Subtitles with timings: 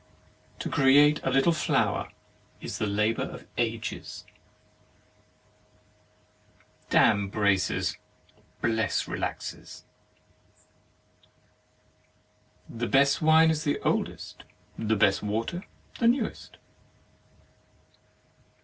[0.57, 2.09] To create a little flower
[2.59, 4.25] is the labour of ages.
[6.89, 7.97] i8 HEAVEN AND HELL Damn braces;
[8.63, 9.83] bless relaxes.
[12.67, 14.43] The best wine is the oldest,
[14.75, 15.65] the best water
[15.99, 16.57] the newest.